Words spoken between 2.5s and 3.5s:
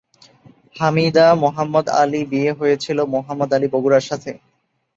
হয়েছিল মোহাম্মদ